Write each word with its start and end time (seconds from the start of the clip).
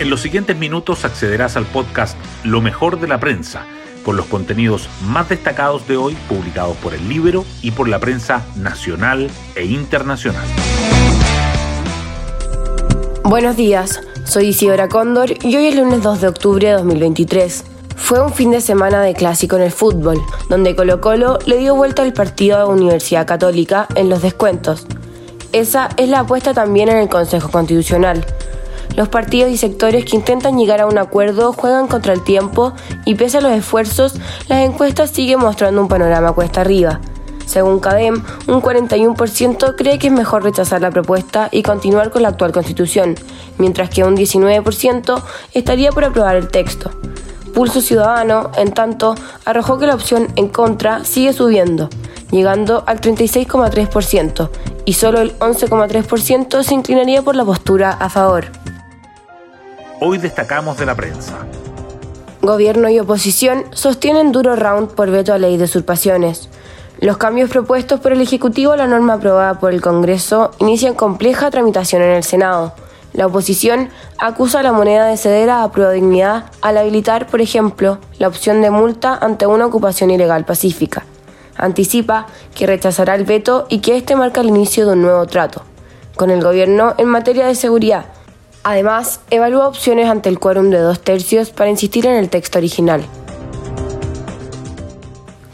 En 0.00 0.10
los 0.10 0.20
siguientes 0.20 0.56
minutos 0.56 1.04
accederás 1.04 1.56
al 1.56 1.66
podcast 1.66 2.16
Lo 2.44 2.60
mejor 2.60 3.00
de 3.00 3.08
la 3.08 3.18
prensa, 3.18 3.66
con 4.04 4.16
los 4.16 4.26
contenidos 4.26 4.88
más 5.02 5.28
destacados 5.28 5.88
de 5.88 5.96
hoy 5.96 6.16
publicados 6.28 6.76
por 6.76 6.94
el 6.94 7.08
libro 7.08 7.44
y 7.62 7.72
por 7.72 7.88
la 7.88 7.98
prensa 7.98 8.46
nacional 8.54 9.28
e 9.56 9.64
internacional. 9.64 10.46
Buenos 13.24 13.56
días, 13.56 14.00
soy 14.24 14.50
Isidora 14.50 14.88
Cóndor 14.88 15.32
y 15.44 15.56
hoy 15.56 15.66
es 15.66 15.74
lunes 15.74 16.00
2 16.00 16.20
de 16.20 16.28
octubre 16.28 16.68
de 16.68 16.74
2023. 16.74 17.64
Fue 17.96 18.22
un 18.22 18.32
fin 18.32 18.52
de 18.52 18.60
semana 18.60 19.02
de 19.02 19.14
clásico 19.14 19.56
en 19.56 19.62
el 19.62 19.72
fútbol, 19.72 20.22
donde 20.48 20.76
Colo 20.76 21.00
Colo 21.00 21.40
le 21.44 21.58
dio 21.58 21.74
vuelta 21.74 22.02
al 22.02 22.12
partido 22.12 22.56
a 22.58 22.66
Universidad 22.66 23.26
Católica 23.26 23.88
en 23.96 24.08
los 24.08 24.22
descuentos. 24.22 24.86
Esa 25.50 25.88
es 25.96 26.08
la 26.08 26.20
apuesta 26.20 26.54
también 26.54 26.88
en 26.88 26.98
el 26.98 27.08
Consejo 27.08 27.50
Constitucional 27.50 28.24
los 28.96 29.08
partidos 29.08 29.50
y 29.50 29.56
sectores 29.56 30.04
que 30.04 30.16
intentan 30.16 30.58
llegar 30.58 30.80
a 30.80 30.86
un 30.86 30.98
acuerdo 30.98 31.52
juegan 31.52 31.86
contra 31.86 32.12
el 32.12 32.22
tiempo 32.22 32.72
y 33.04 33.14
pese 33.14 33.38
a 33.38 33.40
los 33.40 33.52
esfuerzos, 33.52 34.14
las 34.48 34.60
encuestas 34.60 35.10
siguen 35.10 35.40
mostrando 35.40 35.80
un 35.80 35.88
panorama 35.88 36.32
cuesta 36.32 36.60
arriba. 36.60 37.00
Según 37.48 37.80
CADEM, 37.80 38.22
un 38.46 38.60
41% 38.60 39.74
cree 39.74 39.98
que 39.98 40.08
es 40.08 40.12
mejor 40.12 40.44
rechazar 40.44 40.82
la 40.82 40.90
propuesta 40.90 41.48
y 41.50 41.62
continuar 41.62 42.10
con 42.10 42.20
la 42.20 42.28
actual 42.28 42.52
constitución, 42.52 43.14
mientras 43.56 43.88
que 43.88 44.04
un 44.04 44.16
19% 44.16 45.22
estaría 45.54 45.90
por 45.90 46.04
aprobar 46.04 46.36
el 46.36 46.48
texto. 46.48 46.90
Pulso 47.54 47.80
Ciudadano, 47.80 48.50
en 48.58 48.72
tanto, 48.72 49.14
arrojó 49.46 49.78
que 49.78 49.86
la 49.86 49.94
opción 49.94 50.28
en 50.36 50.48
contra 50.48 51.04
sigue 51.04 51.32
subiendo, 51.32 51.88
llegando 52.30 52.84
al 52.86 53.00
36,3%, 53.00 54.50
y 54.84 54.92
solo 54.92 55.20
el 55.20 55.38
11,3% 55.38 56.62
se 56.62 56.74
inclinaría 56.74 57.22
por 57.22 57.34
la 57.34 57.46
postura 57.46 57.92
a 57.92 58.10
favor. 58.10 58.57
Hoy 60.00 60.18
destacamos 60.18 60.78
de 60.78 60.86
la 60.86 60.94
prensa. 60.94 61.38
Gobierno 62.40 62.88
y 62.88 63.00
oposición 63.00 63.64
sostienen 63.72 64.30
duro 64.30 64.54
round 64.54 64.90
por 64.90 65.10
veto 65.10 65.32
a 65.32 65.38
ley 65.38 65.56
de 65.56 65.64
usurpaciones. 65.64 66.48
Los 67.00 67.16
cambios 67.16 67.50
propuestos 67.50 67.98
por 67.98 68.12
el 68.12 68.20
Ejecutivo 68.20 68.70
a 68.72 68.76
la 68.76 68.86
norma 68.86 69.14
aprobada 69.14 69.58
por 69.58 69.72
el 69.72 69.80
Congreso 69.80 70.52
inician 70.58 70.94
compleja 70.94 71.50
tramitación 71.50 72.02
en 72.02 72.10
el 72.10 72.22
Senado. 72.22 72.74
La 73.12 73.26
oposición 73.26 73.88
acusa 74.18 74.60
a 74.60 74.62
la 74.62 74.72
moneda 74.72 75.06
de 75.06 75.16
ceder 75.16 75.50
a 75.50 75.68
prueba 75.72 75.90
dignidad 75.90 76.44
al 76.62 76.78
habilitar, 76.78 77.26
por 77.26 77.40
ejemplo, 77.40 77.98
la 78.20 78.28
opción 78.28 78.62
de 78.62 78.70
multa 78.70 79.18
ante 79.20 79.48
una 79.48 79.66
ocupación 79.66 80.12
ilegal 80.12 80.44
pacífica. 80.44 81.06
Anticipa 81.56 82.28
que 82.54 82.68
rechazará 82.68 83.16
el 83.16 83.24
veto 83.24 83.66
y 83.68 83.80
que 83.80 83.96
este 83.96 84.14
marca 84.14 84.42
el 84.42 84.48
inicio 84.48 84.86
de 84.86 84.92
un 84.92 85.02
nuevo 85.02 85.26
trato 85.26 85.62
con 86.14 86.30
el 86.30 86.42
gobierno 86.42 86.94
en 86.98 87.08
materia 87.08 87.46
de 87.46 87.54
seguridad 87.54 88.17
Además, 88.70 89.20
evalúa 89.30 89.66
opciones 89.66 90.10
ante 90.10 90.28
el 90.28 90.38
quórum 90.38 90.68
de 90.68 90.76
dos 90.76 91.00
tercios 91.00 91.48
para 91.48 91.70
insistir 91.70 92.04
en 92.04 92.16
el 92.16 92.28
texto 92.28 92.58
original. 92.58 93.02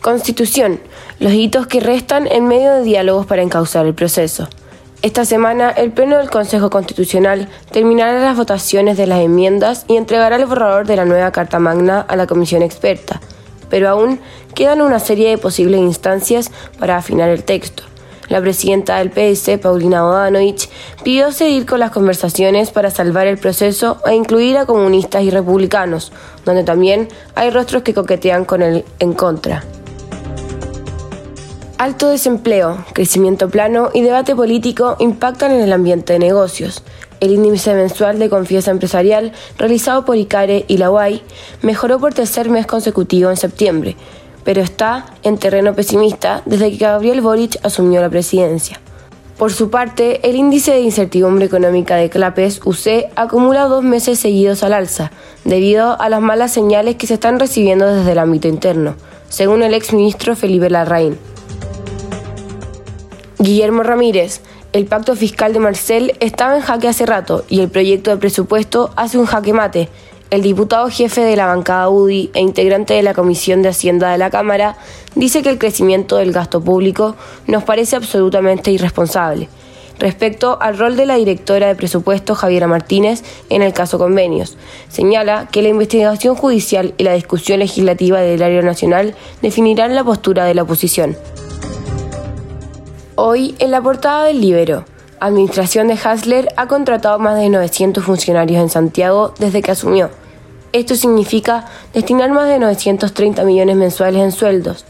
Constitución. 0.00 0.80
Los 1.18 1.34
hitos 1.34 1.66
que 1.66 1.80
restan 1.80 2.26
en 2.26 2.48
medio 2.48 2.72
de 2.72 2.82
diálogos 2.84 3.26
para 3.26 3.42
encauzar 3.42 3.84
el 3.84 3.92
proceso. 3.92 4.48
Esta 5.02 5.26
semana, 5.26 5.68
el 5.68 5.92
Pleno 5.92 6.16
del 6.16 6.30
Consejo 6.30 6.70
Constitucional 6.70 7.50
terminará 7.70 8.18
las 8.18 8.34
votaciones 8.34 8.96
de 8.96 9.06
las 9.06 9.20
enmiendas 9.20 9.84
y 9.88 9.96
entregará 9.96 10.36
el 10.36 10.46
borrador 10.46 10.86
de 10.86 10.96
la 10.96 11.04
nueva 11.04 11.32
Carta 11.32 11.58
Magna 11.58 12.00
a 12.00 12.16
la 12.16 12.26
Comisión 12.26 12.62
Experta, 12.62 13.20
pero 13.68 13.90
aún 13.90 14.20
quedan 14.54 14.80
una 14.80 15.00
serie 15.00 15.28
de 15.28 15.36
posibles 15.36 15.82
instancias 15.82 16.50
para 16.78 16.96
afinar 16.96 17.28
el 17.28 17.44
texto. 17.44 17.91
La 18.28 18.40
presidenta 18.40 18.98
del 18.98 19.10
PS, 19.10 19.58
Paulina 19.60 20.02
Bodanovich, 20.02 20.68
pidió 21.02 21.32
seguir 21.32 21.66
con 21.66 21.80
las 21.80 21.90
conversaciones 21.90 22.70
para 22.70 22.90
salvar 22.90 23.26
el 23.26 23.38
proceso 23.38 23.98
e 24.06 24.14
incluir 24.14 24.56
a 24.56 24.66
comunistas 24.66 25.22
y 25.22 25.30
republicanos, 25.30 26.12
donde 26.44 26.64
también 26.64 27.08
hay 27.34 27.50
rostros 27.50 27.82
que 27.82 27.94
coquetean 27.94 28.44
con 28.44 28.62
el 28.62 28.84
en 29.00 29.12
contra. 29.12 29.64
Alto 31.82 32.08
desempleo, 32.08 32.84
crecimiento 32.92 33.50
plano 33.50 33.90
y 33.92 34.02
debate 34.02 34.36
político 34.36 34.94
impactan 35.00 35.50
en 35.50 35.62
el 35.62 35.72
ambiente 35.72 36.12
de 36.12 36.20
negocios. 36.20 36.84
El 37.18 37.32
índice 37.32 37.74
mensual 37.74 38.20
de 38.20 38.30
confianza 38.30 38.70
empresarial 38.70 39.32
realizado 39.58 40.04
por 40.04 40.16
ICARE 40.16 40.64
y 40.68 40.76
la 40.76 40.92
UAI 40.92 41.22
mejoró 41.62 41.98
por 41.98 42.14
tercer 42.14 42.48
mes 42.50 42.66
consecutivo 42.66 43.30
en 43.30 43.36
septiembre, 43.36 43.96
pero 44.44 44.60
está 44.60 45.06
en 45.22 45.38
terreno 45.38 45.74
pesimista 45.74 46.42
desde 46.44 46.70
que 46.70 46.78
Gabriel 46.78 47.20
Boric 47.20 47.58
asumió 47.62 48.00
la 48.00 48.10
presidencia. 48.10 48.80
Por 49.38 49.52
su 49.52 49.70
parte, 49.70 50.28
el 50.28 50.36
índice 50.36 50.72
de 50.72 50.82
incertidumbre 50.82 51.46
económica 51.46 51.96
de 51.96 52.10
Clapes 52.10 52.60
UC 52.64 53.10
acumula 53.16 53.64
dos 53.64 53.82
meses 53.82 54.18
seguidos 54.18 54.62
al 54.62 54.72
alza, 54.72 55.10
debido 55.44 56.00
a 56.00 56.08
las 56.08 56.20
malas 56.20 56.52
señales 56.52 56.96
que 56.96 57.06
se 57.06 57.14
están 57.14 57.40
recibiendo 57.40 57.86
desde 57.86 58.12
el 58.12 58.18
ámbito 58.18 58.46
interno, 58.46 58.94
según 59.28 59.62
el 59.62 59.74
exministro 59.74 60.36
Felipe 60.36 60.70
Larraín. 60.70 61.18
Guillermo 63.38 63.82
Ramírez, 63.82 64.42
el 64.72 64.86
pacto 64.86 65.16
fiscal 65.16 65.52
de 65.52 65.58
Marcel 65.58 66.14
estaba 66.20 66.54
en 66.54 66.62
jaque 66.62 66.88
hace 66.88 67.04
rato 67.04 67.44
y 67.48 67.60
el 67.60 67.68
proyecto 67.68 68.10
de 68.10 68.18
presupuesto 68.18 68.90
hace 68.94 69.18
un 69.18 69.26
jaque 69.26 69.52
mate, 69.52 69.88
el 70.32 70.40
diputado 70.40 70.88
jefe 70.88 71.20
de 71.20 71.36
la 71.36 71.44
bancada 71.44 71.90
UDI 71.90 72.30
e 72.32 72.40
integrante 72.40 72.94
de 72.94 73.02
la 73.02 73.12
Comisión 73.12 73.60
de 73.60 73.68
Hacienda 73.68 74.10
de 74.10 74.16
la 74.16 74.30
Cámara 74.30 74.78
dice 75.14 75.42
que 75.42 75.50
el 75.50 75.58
crecimiento 75.58 76.16
del 76.16 76.32
gasto 76.32 76.62
público 76.62 77.16
nos 77.46 77.64
parece 77.64 77.96
absolutamente 77.96 78.70
irresponsable. 78.70 79.50
Respecto 79.98 80.56
al 80.58 80.78
rol 80.78 80.96
de 80.96 81.04
la 81.04 81.16
directora 81.16 81.66
de 81.66 81.74
presupuesto 81.74 82.34
Javiera 82.34 82.66
Martínez 82.66 83.22
en 83.50 83.60
el 83.60 83.74
caso 83.74 83.98
convenios, 83.98 84.56
señala 84.88 85.48
que 85.52 85.60
la 85.60 85.68
investigación 85.68 86.34
judicial 86.34 86.94
y 86.96 87.04
la 87.04 87.12
discusión 87.12 87.58
legislativa 87.58 88.22
del 88.22 88.42
área 88.42 88.62
nacional 88.62 89.14
definirán 89.42 89.94
la 89.94 90.02
postura 90.02 90.46
de 90.46 90.54
la 90.54 90.62
oposición. 90.62 91.14
Hoy, 93.16 93.54
en 93.58 93.70
la 93.70 93.82
portada 93.82 94.24
del 94.24 94.40
Libero, 94.40 94.86
Administración 95.20 95.88
de 95.88 95.98
Hasler 96.02 96.48
ha 96.56 96.68
contratado 96.68 97.18
más 97.18 97.38
de 97.38 97.50
900 97.50 98.02
funcionarios 98.02 98.62
en 98.62 98.70
Santiago 98.70 99.34
desde 99.38 99.60
que 99.60 99.72
asumió 99.72 100.21
esto 100.72 100.94
significa 100.94 101.66
destinar 101.92 102.30
más 102.30 102.48
de 102.48 102.58
930 102.58 103.44
millones 103.44 103.76
mensuales 103.76 104.22
en 104.22 104.32
sueldos. 104.32 104.84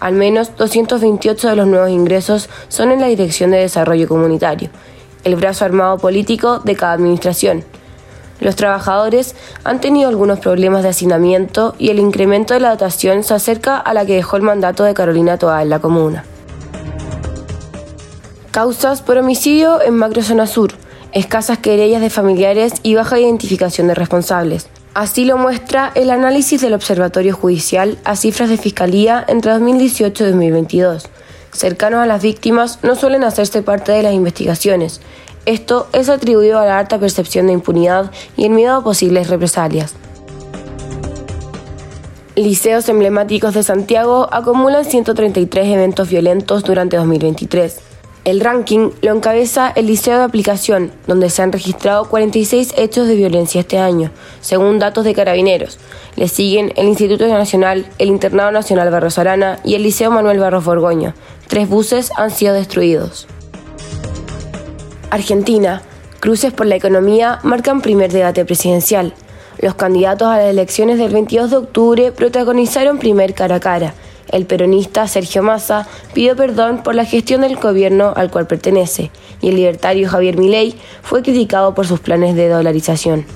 Al 0.00 0.14
menos 0.14 0.56
228 0.56 1.48
de 1.48 1.56
los 1.56 1.66
nuevos 1.66 1.90
ingresos 1.90 2.48
son 2.68 2.92
en 2.92 3.00
la 3.00 3.06
Dirección 3.06 3.50
de 3.50 3.58
Desarrollo 3.58 4.06
Comunitario, 4.06 4.70
el 5.24 5.36
brazo 5.36 5.64
armado 5.64 5.98
político 5.98 6.58
de 6.58 6.76
cada 6.76 6.92
administración. 6.92 7.64
Los 8.40 8.56
trabajadores 8.56 9.34
han 9.62 9.80
tenido 9.80 10.08
algunos 10.08 10.40
problemas 10.40 10.82
de 10.82 10.90
hacinamiento 10.90 11.74
y 11.78 11.90
el 11.90 11.98
incremento 11.98 12.54
de 12.54 12.60
la 12.60 12.70
dotación 12.70 13.22
se 13.22 13.34
acerca 13.34 13.78
a 13.78 13.94
la 13.94 14.04
que 14.04 14.16
dejó 14.16 14.36
el 14.36 14.42
mandato 14.42 14.84
de 14.84 14.94
Carolina 14.94 15.38
Toa 15.38 15.62
en 15.62 15.70
la 15.70 15.78
comuna. 15.78 16.24
Causas 18.50 19.02
por 19.02 19.18
homicidio 19.18 19.80
en 19.80 19.96
Macrozona 19.96 20.46
Sur, 20.46 20.72
escasas 21.12 21.58
querellas 21.58 22.00
de 22.00 22.10
familiares 22.10 22.74
y 22.82 22.94
baja 22.94 23.18
identificación 23.18 23.86
de 23.86 23.94
responsables. 23.94 24.68
Así 24.94 25.24
lo 25.24 25.36
muestra 25.36 25.90
el 25.96 26.08
análisis 26.10 26.60
del 26.60 26.72
Observatorio 26.72 27.34
Judicial 27.34 27.98
a 28.04 28.14
cifras 28.14 28.48
de 28.48 28.56
Fiscalía 28.56 29.24
entre 29.26 29.50
2018 29.50 30.22
y 30.22 30.26
2022. 30.28 31.08
Cercanos 31.52 31.98
a 31.98 32.06
las 32.06 32.22
víctimas 32.22 32.78
no 32.84 32.94
suelen 32.94 33.24
hacerse 33.24 33.62
parte 33.62 33.90
de 33.90 34.04
las 34.04 34.14
investigaciones. 34.14 35.00
Esto 35.46 35.88
es 35.92 36.08
atribuido 36.08 36.60
a 36.60 36.66
la 36.66 36.78
alta 36.78 37.00
percepción 37.00 37.48
de 37.48 37.54
impunidad 37.54 38.12
y 38.36 38.44
el 38.44 38.50
miedo 38.50 38.76
a 38.76 38.84
posibles 38.84 39.28
represalias. 39.28 39.94
Liceos 42.36 42.88
emblemáticos 42.88 43.52
de 43.54 43.64
Santiago 43.64 44.28
acumulan 44.30 44.84
133 44.84 45.66
eventos 45.66 46.08
violentos 46.08 46.62
durante 46.62 46.96
2023. 46.96 47.83
El 48.24 48.40
ranking 48.40 48.88
lo 49.02 49.14
encabeza 49.14 49.70
el 49.76 49.86
Liceo 49.86 50.16
de 50.16 50.24
Aplicación, 50.24 50.90
donde 51.06 51.28
se 51.28 51.42
han 51.42 51.52
registrado 51.52 52.08
46 52.08 52.72
hechos 52.78 53.06
de 53.06 53.16
violencia 53.16 53.60
este 53.60 53.78
año, 53.78 54.10
según 54.40 54.78
datos 54.78 55.04
de 55.04 55.12
carabineros. 55.12 55.78
Le 56.16 56.28
siguen 56.28 56.72
el 56.76 56.86
Instituto 56.86 57.28
Nacional, 57.28 57.84
el 57.98 58.08
Internado 58.08 58.50
Nacional 58.50 58.90
Barros 58.90 59.18
Arana 59.18 59.58
y 59.62 59.74
el 59.74 59.82
Liceo 59.82 60.10
Manuel 60.10 60.38
Barros 60.38 60.64
Borgoño. 60.64 61.12
Tres 61.48 61.68
buses 61.68 62.12
han 62.16 62.30
sido 62.30 62.54
destruidos. 62.54 63.26
Argentina. 65.10 65.82
Cruces 66.20 66.54
por 66.54 66.64
la 66.64 66.76
economía 66.76 67.40
marcan 67.42 67.82
primer 67.82 68.10
debate 68.10 68.46
presidencial. 68.46 69.12
Los 69.58 69.74
candidatos 69.74 70.28
a 70.28 70.38
las 70.38 70.46
elecciones 70.46 70.96
del 70.96 71.12
22 71.12 71.50
de 71.50 71.56
octubre 71.58 72.12
protagonizaron 72.12 72.98
primer 72.98 73.34
cara 73.34 73.56
a 73.56 73.60
cara 73.60 73.92
el 74.30 74.46
peronista 74.46 75.06
Sergio 75.08 75.42
Massa 75.42 75.86
pidió 76.12 76.36
perdón 76.36 76.82
por 76.82 76.94
la 76.94 77.04
gestión 77.04 77.42
del 77.42 77.56
gobierno 77.56 78.12
al 78.16 78.30
cual 78.30 78.46
pertenece 78.46 79.10
y 79.40 79.48
el 79.48 79.56
libertario 79.56 80.08
Javier 80.08 80.36
Milei 80.38 80.74
fue 81.02 81.22
criticado 81.22 81.74
por 81.74 81.86
sus 81.86 82.00
planes 82.00 82.34
de 82.34 82.48
dolarización. 82.48 83.26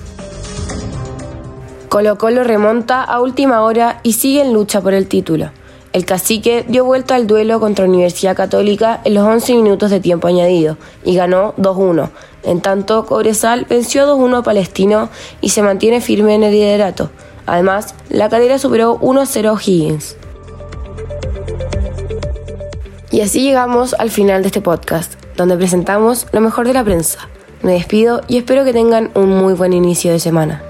Colo 1.89 2.17
Colo 2.17 2.43
remonta 2.43 3.03
a 3.03 3.19
última 3.19 3.61
hora 3.63 3.99
y 4.03 4.13
sigue 4.13 4.41
en 4.41 4.53
lucha 4.53 4.81
por 4.81 4.93
el 4.93 5.07
título. 5.07 5.51
El 5.91 6.05
cacique 6.05 6.63
dio 6.67 6.85
vuelta 6.85 7.15
al 7.15 7.25
duelo 7.25 7.59
contra 7.59 7.85
Universidad 7.85 8.35
Católica 8.35 9.01
en 9.05 9.15
los 9.15 9.23
11 9.23 9.55
minutos 9.55 9.89
de 9.89 9.99
tiempo 9.99 10.27
añadido 10.27 10.77
y 11.03 11.15
ganó 11.15 11.55
2-1. 11.55 12.11
En 12.43 12.61
tanto, 12.61 13.07
Cobresal 13.07 13.65
venció 13.67 14.05
2-1 14.05 14.37
a 14.37 14.43
Palestino 14.43 15.09
y 15.41 15.49
se 15.49 15.63
mantiene 15.63 15.99
firme 15.99 16.35
en 16.35 16.43
el 16.43 16.51
liderato. 16.51 17.09
Además, 17.47 17.95
la 18.09 18.29
cadera 18.29 18.59
superó 18.59 18.99
1-0 18.99 19.57
a 19.57 19.59
Higgins. 19.59 20.15
Y 23.19 23.21
así 23.21 23.41
llegamos 23.41 23.95
al 23.99 24.11
final 24.11 24.43
de 24.43 24.47
este 24.47 24.61
podcast, 24.61 25.15
donde 25.35 25.57
presentamos 25.57 26.25
lo 26.31 26.39
mejor 26.39 26.65
de 26.65 26.71
la 26.73 26.85
prensa. 26.85 27.27
Me 27.63 27.73
despido 27.73 28.21
y 28.29 28.37
espero 28.37 28.63
que 28.63 28.71
tengan 28.71 29.11
un 29.13 29.27
muy 29.27 29.55
buen 29.55 29.73
inicio 29.73 30.13
de 30.13 30.21
semana. 30.21 30.63